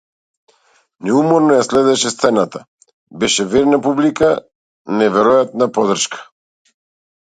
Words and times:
Неуморно 1.09 1.57
ја 1.57 1.65
следеше 1.67 2.11
сцената, 2.13 2.63
беше 3.25 3.45
верна 3.53 3.81
публика, 3.89 4.31
неверојатна 4.99 5.69
поддршка. 5.77 6.25